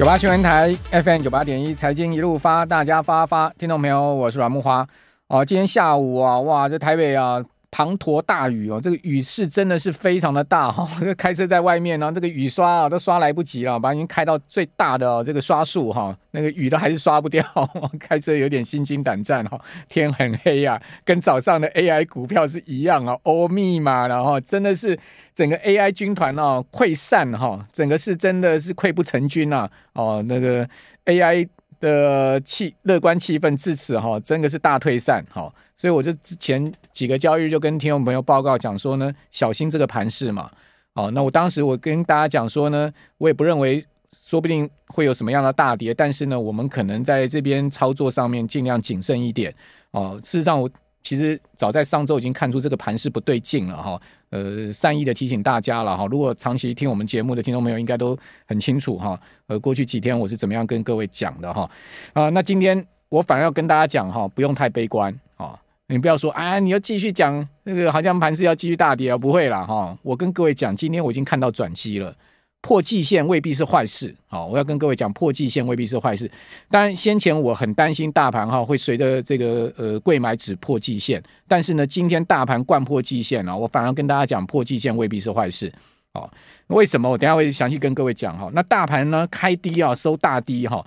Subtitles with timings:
[0.00, 4.88] 九八新闻台 FM 九八点一财经一路发，大家发发，听众朋友，我是阮木华。
[5.28, 7.38] 哦，今天下午啊，哇，这台北啊。
[7.70, 10.88] 滂沱大雨哦，这个雨势真的是非常的大哈。
[11.16, 17.44] 开车在外面呢，这个雨刷啊都刷来不及了，把已经开到最大的这个刷数哈，那个雨都还是刷不掉，
[18.00, 19.60] 开车有点心惊胆战哈。
[19.88, 24.98] 天很黑啊，跟早上的 AI 股票是一样啊，欧密码然后真的是
[25.34, 30.68] 整个 AI 军团哦溃散哈，整个是真的是溃不成军呐哦，那个
[31.04, 31.48] AI。
[31.80, 40.50] 的气乐观气氛至此哈，真的是大退散哈，所以我就之前几个交易日就跟听众朋友报告讲说呢，小心这个盘势嘛。
[40.94, 43.84] 哦，那我当时我跟大家讲说呢，我也不认为
[44.16, 49.54] 说不定会有什么样的大跌，但是呢，我们可能在这边操作上面尽量谨慎一点。
[49.90, 50.70] 哦，事实上我。
[51.02, 53.98] 其实早在上周已经看出这个盘势不对劲了哈，
[54.30, 56.06] 呃，善意的提醒大家了哈。
[56.06, 58.16] 如果长期听我们节目的听众朋友应该都
[58.46, 61.68] 很清楚哈，呃，过去几天我是怎么样跟各位讲的哈
[62.12, 69.96] 啊，那今天我反而要跟大家讲哈，不用太悲观啊，你不要说啊，你要继续讲那个好像盘是要继续大跌啊，不会了哈。
[70.02, 72.14] 我跟各位讲，今天我已经看到转机了。
[72.62, 76.30] 破季线未必是坏事，好，我要跟各位讲，破季线未必是坏事。
[76.70, 85.72] 当然，先前我很担心大盘哈会随着这个呃柜买指破季线，但是呢，今天大盘掼破季线啊，我反而跟大家讲，破季线未必是坏事。
[86.12, 86.30] 好，
[86.66, 87.08] 为什么？
[87.08, 88.50] 我等下会详细跟各位讲哈。
[88.52, 90.84] 那大盘呢开低啊，收大低哈，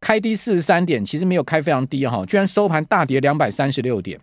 [0.00, 4.20] 开低四十三点，其实没有开非常低哈，居然收盘大跌两百三十六点，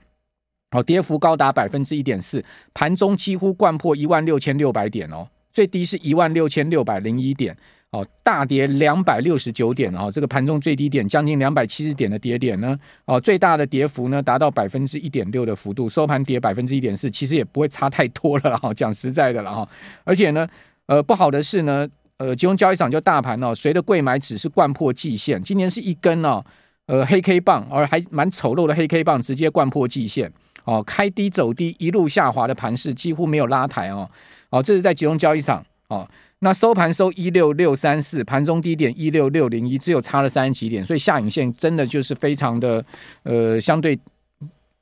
[0.72, 2.44] 好，跌幅高达百分之一点四，
[2.74, 5.28] 盘中几乎掼破一万六千六百点哦。
[5.54, 7.56] 最低是一万六千六百零一点，
[7.92, 19.70] 哦，大跌两百六十九点，哦，这个盘中最低点将近两百七十点的跌点呢，哦，最大的跌幅呢达到百分之一点六的幅度，收盘跌百分之一点四，其实也不会差太多了，哈，讲实在的了，哈，
[20.04, 20.48] 而且呢，
[20.88, 21.88] 呃，不好的是呢，
[22.18, 26.44] 呃，集中交易场就大盘哦，随着柜买指是贯破季线，今年是一根哦，
[26.88, 30.32] 呃，黑 K 棒，而还蛮丑陋的黑 K 棒，直接贯破季线。
[30.66, 34.10] 哦，开低走低，一路下滑的盘势几乎没有拉抬哦。
[34.54, 36.08] 哦，这是在集中交易场哦。
[36.40, 42.86] 那收盘收一六六三四，盘中低点一六六零一，只有差了三十几点，所以下影线真的就是非常的
[43.24, 43.98] 呃，相对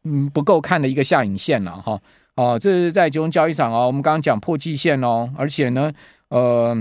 [0.03, 2.01] 嗯不够看的一个下影线了哈。
[2.35, 3.87] 哦，这是在集中交易场哦。
[3.87, 5.91] 我们刚刚讲破季线哦，而且呢，
[6.27, 6.77] 呃，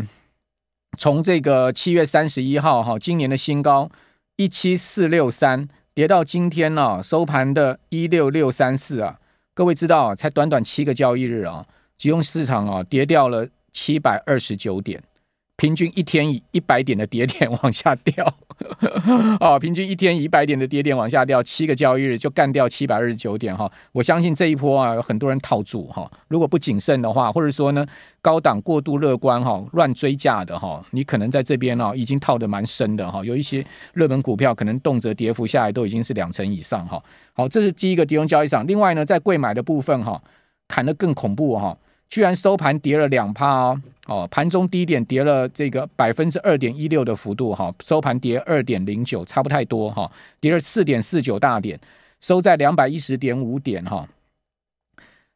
[0.98, 3.88] 从这个七月三十一号哈，今年的新高
[4.36, 5.68] 一七四六三。
[5.92, 9.18] 跌到今天呢、啊，收盘的一六六三四啊，
[9.52, 11.66] 各位知道，才短短七个交易日啊，
[12.00, 15.02] 集中市场啊跌掉了七百二十九点。
[15.56, 18.24] 平均一天以一百点的跌点 往下掉，
[19.38, 23.70] 啊， 平均一天以一百点的跌点往下掉，七个交易日就干掉七百二十九点哈。
[23.92, 26.10] 我相信这一波啊，有很多人套住哈。
[26.28, 27.86] 如果不谨慎的话，或者说呢，
[28.22, 33.22] 高档过度乐观哈，乱追价的哈，你可能在这边哦已经套得蛮深的哈。
[33.22, 33.62] 有一些
[33.92, 36.98] 热门股票可能动辄跌幅下来都已经是两成以上哈。
[37.34, 38.66] 好，这是第一个集中交易场。
[38.66, 40.18] 另外呢，在贵买的部分哈，
[40.66, 41.76] 砍得更恐怖哈。
[42.10, 50.10] 居然收盘跌了两趴哦，哦，盘中低点跌了这个百分之二点一六的幅度哈，收盘跌二点零九，差不太多哈，
[50.40, 51.78] 跌了四点四九大点，
[52.20, 54.08] 收在两百一十点五点哈。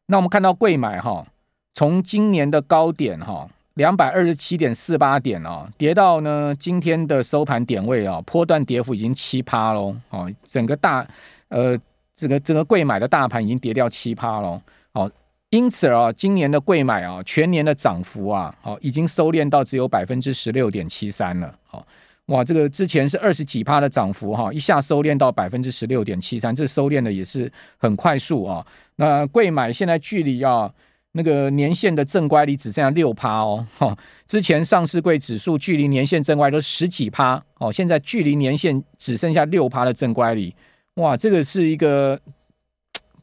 [0.07, 1.25] 那我们看到柜买哈，
[1.73, 11.07] 从今年的高点哈两百二十七点四八点哦，跌到呢今天的收盘点位啊，波段跌幅已经七趴喽，哦，整个大
[11.47, 11.79] 呃
[12.13, 14.61] 这个整个贵买的大盘已经跌掉七趴喽，
[14.91, 15.09] 哦。
[15.55, 21.57] 因此啊，今年的贵买啊，全年的涨幅啊，好，已经收敛到只有百分之十六点七三了。
[21.63, 21.87] 好，
[22.25, 28.67] 哇，这个之前是二十几趴的涨幅哈，一下收敛到百分之十六点七三，这收敛的也是很快速啊。
[28.97, 30.69] 那贵买现在距离啊
[31.13, 33.65] 那个年线的正乖离只剩下六趴哦。
[33.77, 40.53] 哈，之前上市柜指数距离年线正乖都十几趴哦，现在距离年线只剩下六趴的正乖离，
[40.95, 42.19] 哇，这个是一个。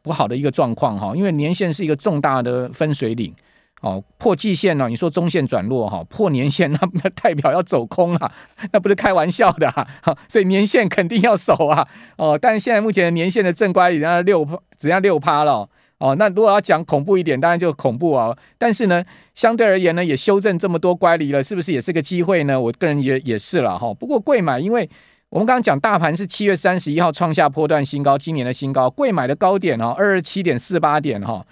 [0.03, 3.33] 不好的一个状况哈，因为年线是一个重大的分水岭，
[3.81, 8.33] 哦，破季线呢，你说中线转弱哈，破年线 那那代表要走空啊，
[8.73, 9.87] 那不是开玩笑的哈，
[10.29, 15.69] 所以年线肯定要守啊，哦，但是现在目前的年线的正乖离只剩六只要六趴了，
[15.99, 22.61] 哦，那如果要讲恐怖一点，当然就恐怖啊，但是呢，相对而言呢，也修正这么多乖离了，是不是也是个机会呢？
[22.61, 24.89] 我个人也也是了哈，不过贵嘛因为。
[25.33, 31.43] 我们刚刚讲大盘是七月三十一号创下波段新高，今年的新高，贵买的高点哦，二十七点四八点哈，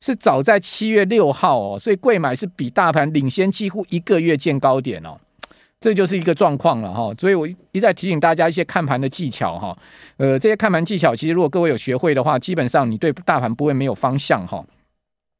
[0.00, 5.14] 是早在七月六号哦，所以贵买是比大盘领先几乎一个月见高点哦，
[5.78, 7.12] 这就是一个状况了哈。
[7.18, 9.78] 所以我一再提醒大家一些看盘的技巧哈，
[10.16, 14.64] 呃，这些看盘技巧其实如果各位有学会的话，基本上你对大盘不会没有方向哈。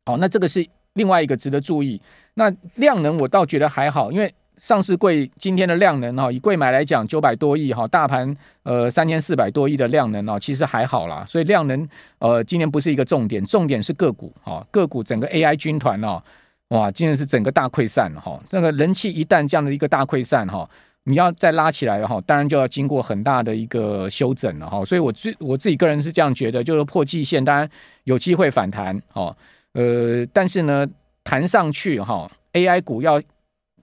[0.05, 1.99] 好，那这个是另外一个值得注意。
[2.35, 4.35] 那量能我倒觉得还好，因为。
[4.58, 11.25] 上市柜今天的量能哈，以柜买来讲九百多亿哈，大盘呃三千四百多亿的量能哦，其实还好啦。
[11.26, 11.88] 所以量能
[12.19, 16.22] 呃今天不是一个重点，重点是个股哈，个股整个 AI 军团哦，
[16.69, 18.40] 哇，今天是整个大溃散哈。
[18.50, 20.69] 那个人气一旦这样的一个大溃散哈，
[21.04, 24.84] 你要再拉起来哈，当然就要经过很大的一个修整了哈。
[24.84, 27.69] 所以我自我自己个人是这样觉得，就是破季线，当然
[28.04, 29.34] 有机会反弹哈，
[29.75, 30.87] 呃，但是呢，
[31.22, 33.22] 弹上去哈，AI 股要。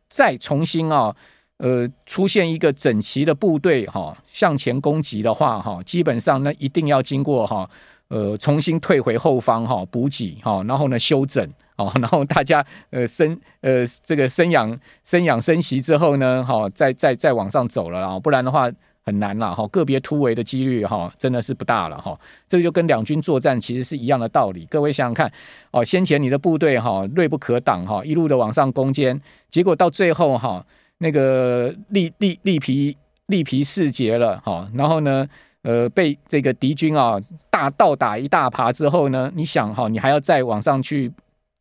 [0.10, 1.16] 再重新啊，
[1.58, 7.70] 呃，出现一个整齐的部队哈，向前攻击的话哈，基本上那一定要经过哈，
[8.10, 18.72] 呃，重新退回后方哈，补给哈，然后呢休整啊， 然后大家呃生呃这个生养生养生息之后呢，哈，再再再往上走了啊，不然的话。
[19.06, 22.20] 很难了哈，个别突围的几率哈真的是不大了哈。
[22.48, 24.66] 这个就跟两军作战其实是一样的道理。
[24.70, 25.32] 各位想想看
[25.70, 30.66] 哦，先前你的部队哈锐不可挡哈，一路的往上攻坚，结果到最后哈
[30.98, 32.98] 那个力力力疲
[33.28, 35.28] 力疲力竭了哈，然后呢
[35.62, 37.22] 呃被这个敌军啊
[37.52, 41.12] 大倒打一大耙之后呢，你想哈你还要再往上去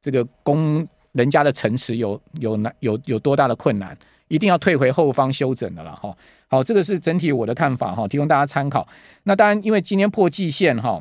[0.00, 3.94] 这个攻人家的城池有有难有有多大的困难？
[4.34, 6.12] 一定要退回后方休整的了哈。
[6.48, 8.86] 好，这个是整体我的看法哈，提供大家参考。
[9.22, 11.00] 那当然，因为今天破季线哈，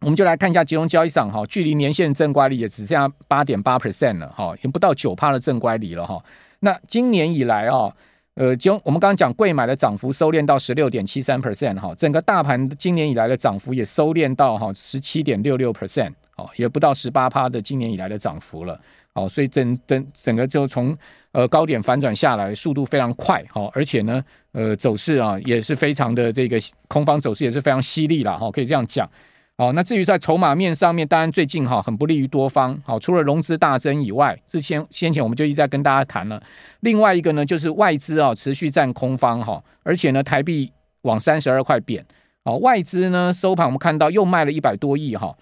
[0.00, 6.22] 我们就来看一下集中交易上哈，距离年线正乖离也只剩下八点八 percent 了哈，也不到九趴的正乖离了哈。
[6.60, 7.92] 那今年以来啊，
[8.34, 18.80] 呃，就我们刚刚讲贵买的涨幅收敛到十六点七三 percent 哈，整个大盘今年以来的涨幅也收敛到哈十七点六六 percent 哦，也不到十八趴的今年以来的涨幅了。
[19.18, 20.96] 好，所以整整整个就从
[21.32, 26.56] 呃高点反转下来，速度非常快，好，而且呢，呃，走势啊也是非常的这个
[26.86, 29.10] 空方走势也是非常犀利了，哈，可以这样讲。
[29.56, 36.40] 好，那至于在筹码面上面，当然最近哈很不利于多方，好，除了融资大增以外，之前先前我们就一直在跟大家谈了，
[36.80, 40.70] 另外一个呢就是外资啊持续占空方哈，而且呢台币
[41.02, 42.06] 往三十二块贬，
[42.44, 45.36] 好，外资呢收盘我们看到又卖了一百多亿哈。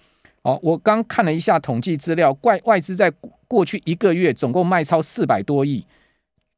[0.47, 3.11] 好，我刚看了一下统计资料，外外资在
[3.49, 5.85] 过去一个月总共卖超四百多亿，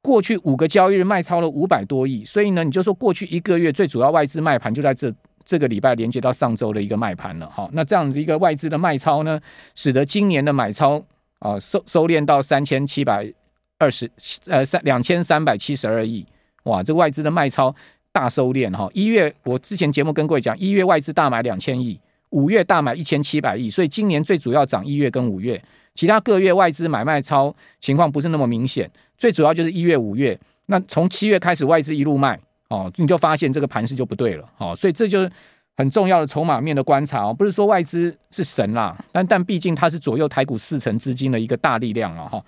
[0.03, 5.11] 过去五个交易日卖超了五百多亿，所以呢，你就说过去一个月最主要外资卖盘就在这
[5.43, 7.49] 这个礼拜连接到上周的一个卖盘了。
[7.49, 9.41] 好，那这样子一个外资的卖超呢，
[9.73, 11.03] 使得今年的买超
[11.39, 13.33] 啊收收敛到三千七百
[13.79, 14.07] 二十
[14.45, 16.23] 呃三两千三百七十二亿，
[16.65, 17.75] 哇，这外资的卖超
[18.11, 18.87] 大收敛哈。
[18.93, 21.99] 一月我之前节目跟各位讲，一月外资大买两千亿。
[22.31, 25.61] 五月大买一千七百亿，所以今年最主要涨一月跟五月，
[25.95, 30.39] 其他各月外资买卖超情况不是那么明显，最主要就是一月、五月。
[30.67, 32.39] 那从七月开始外资一路卖，
[32.69, 35.31] 哦，你就发现这个盘势就不对了，哦，所以这就是
[35.77, 42.43] 很重要的筹码面的观察哦，不是说外资是神啦，但但毕竟它是左右台股四成资金的一个大力量了，哈，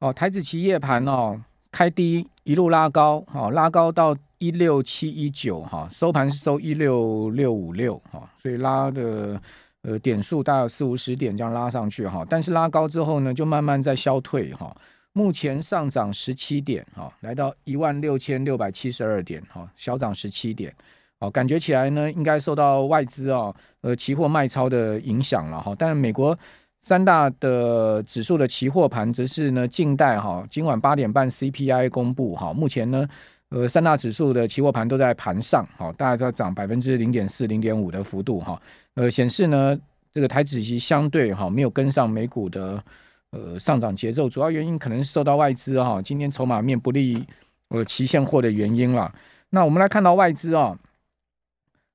[0.00, 1.40] 哦，台子期夜盘哦
[1.74, 4.16] 开低一路拉高，哦，拉高到。
[4.38, 9.40] 一六七一九哈，收盘是收一六六五六哈，所以拉的
[9.80, 14.76] 呃点数大概四五十点这样拉上去哈，但是拉高之后呢，就慢慢在消退哈。
[15.14, 20.74] 目前上涨十七点哈，来到一万六千六百七十二点哈，小涨十七点。
[21.20, 25.74] 哦，感觉起来呢，应该受到外资啊呃期货卖超的影响了哈。
[25.78, 26.38] 但美国
[26.84, 33.08] 三大的指数的期货盘则是呢，近代哈，今晚八点半 CPI 公布哈，目前呢。
[33.50, 38.60] 呃，三大指数的期货盘都在盘上，好，大概在涨百分之零点四、零点五的幅度，哈，
[38.94, 39.78] 呃，显示呢，
[40.12, 42.82] 这个台指期相对哈没有跟上美股的
[43.30, 47.24] 呃上涨节奏，主要原因可能是受到外资哈今天筹码面不利
[47.68, 49.14] 呃期现货的原因了。
[49.50, 50.76] 那我们来看到外资啊，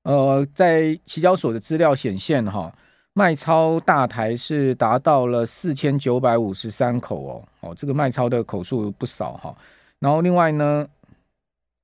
[0.04, 2.74] 呃，在期交所的资料显现哈，
[3.20, 9.54] 卖超大台是达到了四千九百五十三口哦，哦，这个卖超的口数不少哈。
[10.00, 10.88] 然后另外呢。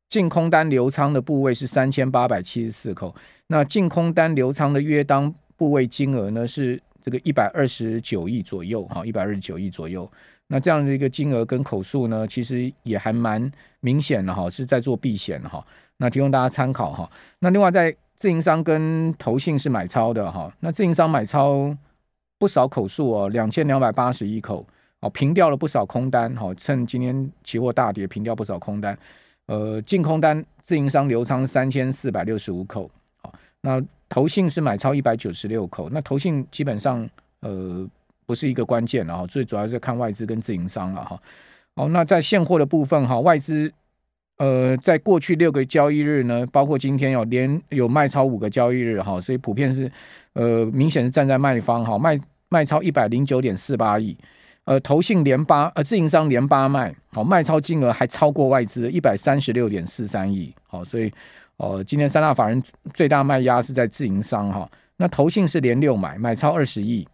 [0.08, 3.14] 净空单留仓的部位是三千八百七十四口，
[3.48, 10.10] 那净空单留仓的约当部位金额呢是这个一百二十九亿左右，哈，一百二十九亿左右。
[10.48, 13.52] 那这样的一个金额跟口数呢，其实也还蛮
[13.82, 15.66] 明显的哈，是在做避险哈。
[15.98, 17.10] 那提供大家参考哈。
[17.40, 21.76] 那另外在自营商跟投信是买超的哈，那自营商买超
[22.40, 24.66] 不少口数哦，两千两百八十一口，
[25.02, 28.98] 哦，平掉了不少空单哈，趁今天期货大跌，平掉不少空单。
[29.48, 32.90] 呃，净空单自营商留仓三千四百六十五口，
[33.62, 37.08] 那投信是买超一百九十六口，那投信基本上
[37.42, 37.88] 呃
[38.26, 41.22] 不是一个关键了哈，最主要是看外资跟自营商了哈。
[41.76, 43.72] 好，那在现货的部分哈，外资
[44.38, 49.92] 呃在过去六个交易日呢，包括今天哦连有卖超五个交易日哈，所以普遍是
[50.34, 54.18] 呃明显是站在卖方哈，卖卖超一百零九点四八亿。
[54.66, 61.14] 呃，投信连八，呃，自营商连八卖，好，卖超金额还超过外资一百三十六点四三亿，好，所以，
[61.58, 62.60] 呃，今天三大法人
[62.92, 67.08] 最大卖压是在自营商哈，那投信是连六买，买超二十亿，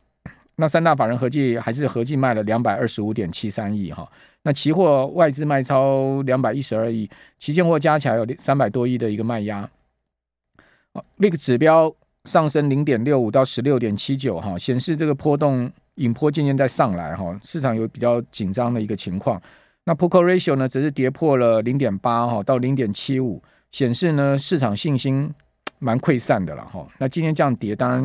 [0.55, 4.09] 那三大法人合计还是合计卖了两百二十五点七三亿哈，
[4.43, 9.69] 那期货外资卖超两百一十二亿，期现货加起来有三百多亿的一个卖压，
[10.93, 11.93] 啊，VIX 指标
[12.25, 15.71] 上升零点六五到十六点七九哈，显示这个波动。
[15.95, 19.39] 引波渐渐在上来哈，市场有比较紧张的一个情况。
[19.83, 23.43] 那 p o c o Ratio 呢，则是跌破了零点八哈，到零点七五，
[23.73, 25.31] 显示呢市场信心
[25.79, 26.87] 蛮溃散的了哈。
[26.97, 28.01] 那今天这样跌，当然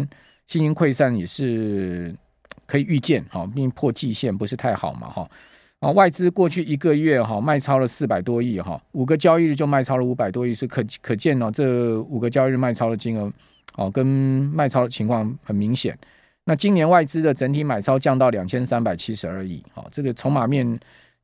[0.49, 2.13] 信心溃散也是
[2.65, 5.29] 可以预见哈，并破季线不是太好嘛哈。
[5.81, 13.31] 啊，外资过去一个月哈卖超了四百多亿哈，五个交易日就卖超了五百多亿，所以可可见呢，这五个交易日卖超的金额
[13.77, 15.97] 哦，跟卖超的情况很明显。
[16.45, 20.67] 那今年外资的整体买超降到两千三百七十二亿，好，这个筹码面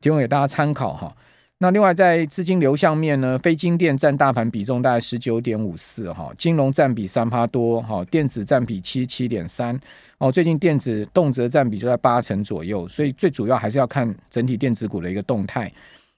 [0.00, 1.16] 提供给大家参考哈。
[1.62, 9.80] 那另外在资金流向面呢，非金电占大盘比重大概十九点五四哈，金融占比三趴多哈，电子占比七七点三
[10.18, 10.32] 哦。
[10.32, 15.72] 最近电子动辄占比就在八成左右，所以最主要还是要看整体电子股的一个动态。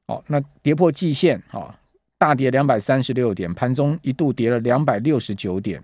[0.07, 1.79] 哦，那跌破季线哈，
[2.17, 5.79] 大跌两百三十六点，盘中一度跌了两百六十九点。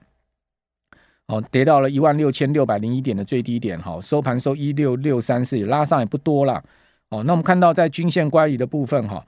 [1.26, 6.64] 哦，跌到了一万六千六百零一点的最低点，哈，收盘收一六六三四，也拉上也不多了。
[7.10, 9.22] 哦，那我们看到在均线乖离的部分，哈，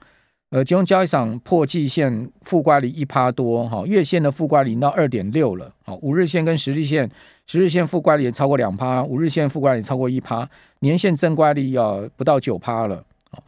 [0.53, 7.09] 呃，金融交易场破季线负乖离一趴多，哈，月线的负乖离到二点六了，好，五日线跟十日线，
[7.47, 10.47] 十日线负乖离也超过两趴，五日线负乖离超过一趴，
[10.81, 13.41] 年线正乖离要不到九趴了，哦，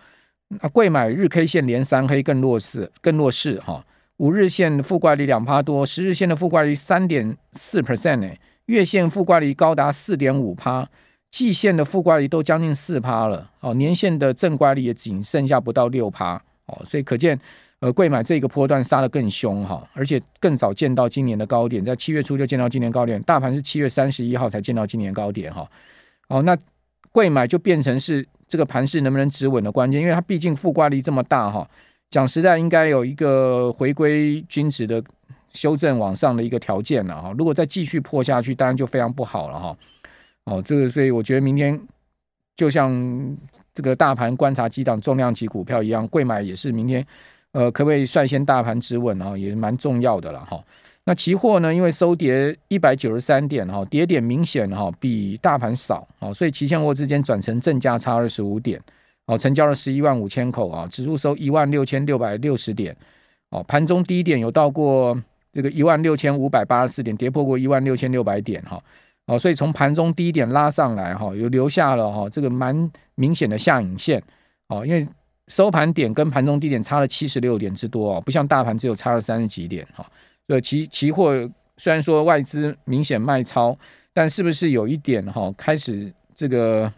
[0.47, 3.85] 那柜买日 K 线连三黑更弱势，更弱势，哈。
[4.17, 8.27] 五日线负乖离两趴多，十日线的负乖离三点四 percent 呢，
[8.65, 10.89] 月线负乖离高达四点五趴，
[11.29, 17.39] 季线的负乖离都将近四趴了，哦，年线的正乖离也仅剩下不到六趴，哦，所以可见，
[17.79, 25.69] 呃，贵买这个波段杀得更凶哈，而且更早见到今年的高点，在七月初就见到今年高点，大盘是七月三十一号才见到今年高点哈，
[26.29, 26.57] 哦，那
[27.11, 31.67] 贵买就变成是这个盘势能不能止稳的关键，因为它毕竟负乖离这么大哈。
[32.09, 35.03] 讲实在，应该有一个回归均值的
[35.49, 37.33] 修正往上的一个条件了哈。
[37.37, 39.77] 如果再继续破下去，当然就非常不好了哈。
[40.45, 41.79] 哦，这个所以我觉得明天
[42.55, 42.91] 就像
[43.75, 47.05] 这个大盘观察几档重量级股票一样，柜买也是明天
[47.51, 50.63] 呃可不可以率先大盘止稳啊，也蛮重要的了哈。
[51.03, 58.81] 那期货呢，因为收跌一百九十三点哈，跌点明显哈比大盘少啊，所以期现货之间转成正价差二十五点。
[59.27, 62.95] 哦，成交了十一万五千口啊，指数收一万六千六百六十点，
[63.49, 65.19] 哦，盘中低点有到过
[65.51, 68.79] 这个一万六千五百八十四点，跌破过一万六千六百点哈，
[69.25, 74.21] 哦所以从盘中低点拉上来哈，又留下了哈这个蛮明显的下影线，
[74.67, 75.07] 哦，因为
[75.47, 80.05] 收盘点跟盘中低点差了七十六点之多哦，不像大盘只有差了三十几点哈，
[80.47, 81.33] 所以期期货
[81.77, 83.77] 虽然说外资明显卖超，
[84.13, 86.91] 但是不是有一点哈开始这个。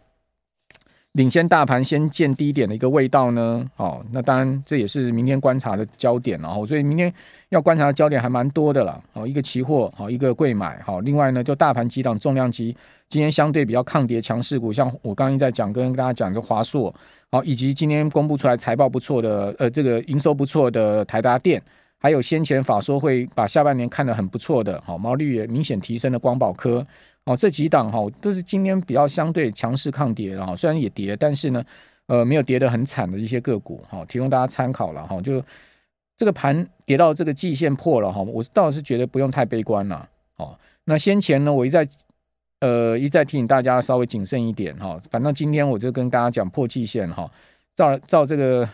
[1.13, 3.65] 领先大盘先见低点的一个味道呢？
[3.75, 6.65] 好，那当然这也是明天观察的焦点了。
[6.65, 7.11] 所以明天
[7.49, 9.03] 要观察的焦点还蛮多的了。
[9.13, 12.75] 好，一个期货，好，一个贵买，好，另外呢，就大盘几档重量级
[13.09, 16.93] 今天相对比较抗跌强势股，像我刚刚在讲，跟大家讲的华硕，
[17.31, 21.59] 好，以及今天公布出来财报不错的，呃，这个营收不错的台达电，
[21.99, 26.85] 还有先前法说会把下半年看得很不错的，好，毛利率也明显提升的光宝科。
[27.25, 31.61] 哦，这几档哈都是今天比较相对强势抗跌的哈，虽然也跌，但是呢，
[32.05, 35.19] 呃，没有跌得很惨的一些个股哈，提供大家参考了哈。
[35.21, 35.43] 就
[36.15, 40.07] 这个盘跌到这个季线破了哈，我倒是觉得不用太悲观了。
[40.37, 41.85] 哦，那先前呢，我一再
[42.61, 44.97] 呃一再提醒大家稍微谨慎一点哈。
[45.11, 47.29] 反正今天我就跟大家讲破季线哈，
[47.75, 48.67] 照照这个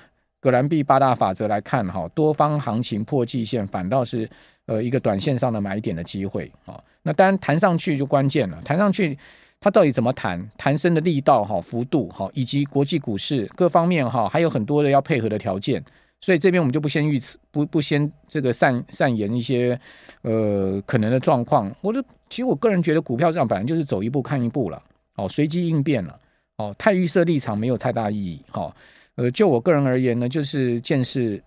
[0.44, 4.30] 葛兰碧八大法则来看哈，多方行情破季线反倒是
[4.66, 6.78] 呃一个短线上的买点的机会啊。
[7.02, 8.62] 那当然，弹上去就关键了。
[8.66, 9.18] 弹上去，
[9.62, 10.46] 它到底怎么弹？
[10.58, 15.82] 弹升的力道哈、幅度哈，以及国际股市各方面哈，还有很多的要配合的条件。
[16.20, 19.80] 所以这边我们就不先预测，不不先这个善善言一些
[20.24, 21.74] 呃可能的状况。
[21.82, 24.84] 我就其实我个人觉得，股票这样本来就是走一步看一步了，
[25.16, 26.20] 哦，随机应变了，
[26.58, 28.42] 哦，太预设立场没有太大意义。
[28.52, 28.74] 哈，
[29.16, 31.42] 呃，就我个人而言呢，就是见事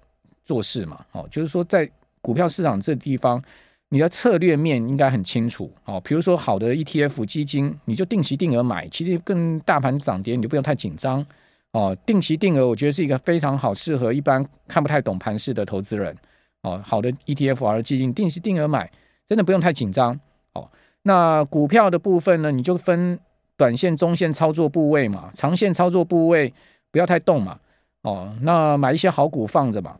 [0.45, 1.05] 做事嘛。
[1.13, 3.43] 哦，就是说在股票市场这地方。
[3.89, 11.25] 你的策略面应该很清楚哦，比如说好的 ETF 基金，你就定期定额买，其实跟大盘涨跌你就不用太紧张
[11.71, 11.97] 哦。
[12.05, 16.13] 定期定额，我觉得是一个非常好适合一般看不太懂盘势的投资人
[16.63, 16.83] 哦。
[16.85, 18.91] 好的 ETF 基金，定期定额买，
[19.25, 20.19] 真的不用太紧张
[20.55, 20.69] 哦。
[21.03, 23.17] 那股票的部分呢，你就分
[23.57, 26.53] 短线、中线操作部位嘛，长线操作部位
[26.97, 27.59] 不要太动嘛。
[28.01, 29.99] 哦，那买一些好股放着嘛。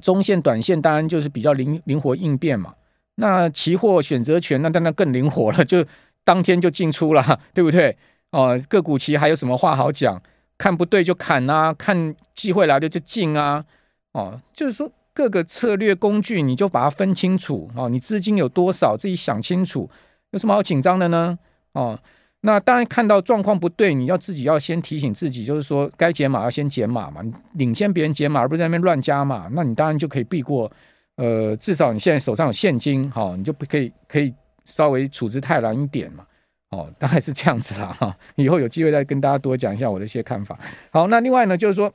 [0.00, 2.72] 中线、短线当然就是比较灵灵活应变嘛。
[3.16, 5.84] 那期货选择权那当然更灵活了， 就
[6.22, 7.96] 当天就进出了，对不对？
[8.30, 10.22] 哦，个股期还有什么话好讲？
[10.56, 13.64] 看不对就砍啊，看机会来了就进啊。
[14.12, 17.88] 哦，就是说各个策略工具你就把它分清楚哦。
[17.88, 19.90] 你资金有多少，自己想清楚，
[20.30, 21.36] 有什么好紧张的呢？
[21.72, 21.98] 哦。
[22.46, 27.22] 那当然，看到状况不对，你要自己要先提醒自己，就是说该减码要先减码嘛，
[27.54, 29.48] 领先别人减码，而不是在那边乱加码。
[29.52, 30.70] 那你当然就可以避过，
[31.16, 34.30] 呃，至少你现在手上有现金，哈、你就不可以可以
[34.66, 36.26] 稍微处置泰然一点嘛，
[36.72, 40.58] 哦，大概是这样子啦，哈、以后有机会再跟大家多讲一下我的一些看法。
[40.90, 41.90] 好，那另外呢，就是说，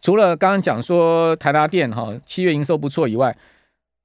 [0.00, 3.36] 除了刚刚讲说台达电哈七月营收不错以外。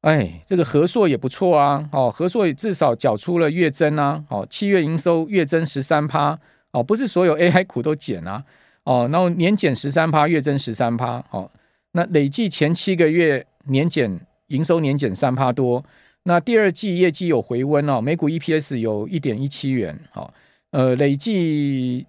[0.03, 6.37] 哎，这个和硕也不错啊，哦，和硕也至少缴出了月增啊，哦，七月营收月增十三趴，
[6.71, 8.43] 哦，不是所有 AI 股都减啊，
[8.83, 11.49] 哦，然后年减十三趴，月增十三趴，哦，
[11.93, 15.81] 那累计前七个月年减营收年减三趴多，
[16.23, 20.33] 那第二季业绩有回温哦，每股 EPS 有一点一七元，好，
[20.71, 22.05] 呃，累计。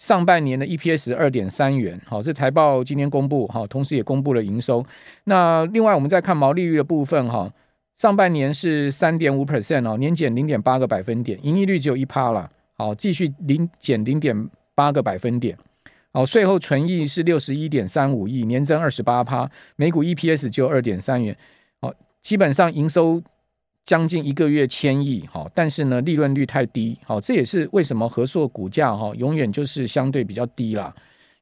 [0.00, 4.82] 上半年的 EPS 二点三元，好，这财报今天公布，好，同时也公布了营收。
[5.24, 7.52] 那另外我们再看毛利率的部分，哈，
[7.98, 15.54] 上半年是三点五 percent 哦，年减零点八个百分点，盈利率只有一趴了，好，继续零减零点八个百分点，
[16.14, 21.36] 好，税后纯益是六十一点三五亿，年增二十八趴，每股 EPS 就二点三元，
[21.82, 21.92] 好，
[22.22, 23.22] 基本上营收。
[23.90, 30.94] 将近一个月千亿，哈，但是呢，利润率太低，好，这也是为什么和硕股价哈永远就是相对比较低啦。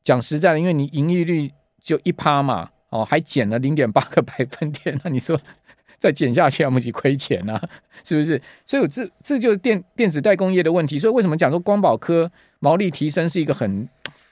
[0.02, 1.52] 讲实在的，因为你盈利率
[1.82, 5.38] 就一趴嘛，哦，还减了零点八个百分点，那你说
[5.98, 7.62] 再减下去，要不起亏钱啊？
[8.02, 8.40] 是不是？
[8.64, 10.98] 所以这这就是电电子代工业的问题。
[10.98, 13.86] 所以为什么讲说光宝科毛利提升是一个很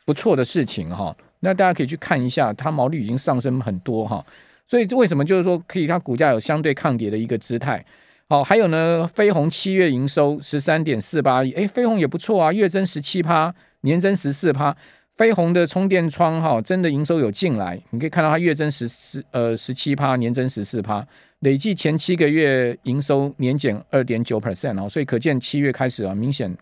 [0.07, 1.15] 不错的事情哈？
[1.41, 4.25] 那大家可以去看一下，它毛利已经上升很多哈。
[4.67, 7.85] 所以为什么就是说可以它股价有相对抗跌的一个姿态？
[8.29, 14.77] 好，还有呢，飞鸿七月营收十三点四八亿，诶，飞鸿也不错啊，月增十七趴，年增十四趴。
[15.15, 21.07] 飞鸿的充电桩哈，真的营收有进来，你可以看到它月增十四呃十七趴，年增十四趴，
[21.39, 26.55] 累计前七个月营收年减二点九 percent 哦，所以可见七月开始啊，明显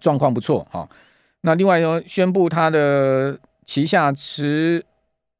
[0.00, 0.86] 状况不错哈。
[1.42, 4.84] 那另外呢，宣布它的旗下驰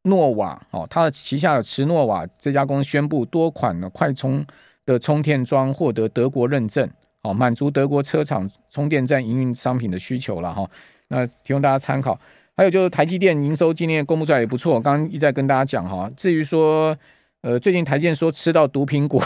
[0.04, 4.46] 诺瓦哦，它的旗下的驰诺瓦这家公司宣布多款的快充。
[4.90, 6.90] 的充电桩获得德国认证，
[7.22, 10.68] 好，满足德国车厂充电站营运商品的需求了哈。
[11.08, 12.18] 那提供大家参考。
[12.56, 16.10] 还有就是台积电营收今年公布出来也不错，刚刚一再跟大家讲哈。
[16.14, 16.94] 至于说，
[17.40, 19.22] 呃，最近台积电说吃到毒苹果，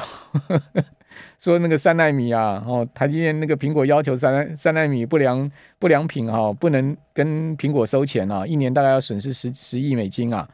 [1.40, 5.50] 说那个三奈米啊，哦，台积电那个苹果要求三三奈米不良
[5.81, 10.48] 不良品哈，不能跟苹果收钱啊，一年大概要损失十十亿美金啊，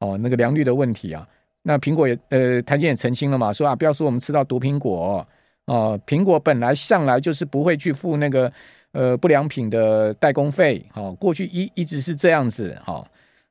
[0.00, 1.26] 哦，那个良率的问题啊。
[1.68, 5.26] 那苹果也呃，台积电也澄清了嘛，说啊，不要说我们吃到毒苹果
[5.64, 8.52] 哦，苹果本来向来就是不会去付那个
[8.92, 13.04] 呃不良品的代工费，好，过去一一直是这样子，好，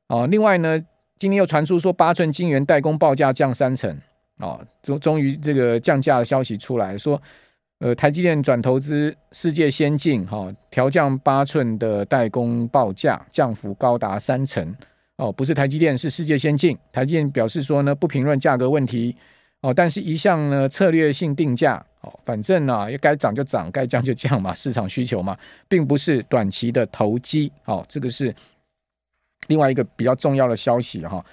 [0.08, 0.82] 哦，另外呢，
[1.18, 3.94] 今天又传出说八寸晶圆代工报价降三成，
[4.38, 7.20] 哦，终终于这个降价的消息出来说，
[7.80, 14.74] 呃，台积电转投资世界先进，哈，调降八寸的代工报价，降幅高达三成。
[15.16, 16.76] 哦，不是台积电，是世界先进。
[16.92, 19.16] 台积电表示说呢，不评论价格问题。
[19.62, 21.84] 哦，但是一项呢策略性定价。
[22.02, 25.36] 哦，反正呢，该涨就涨，该降就降嘛，市场需求嘛，
[25.68, 27.50] 并不是短期的投机。
[27.64, 28.34] 哦，这个是
[29.48, 31.24] 另外一个比较重要的消息哈。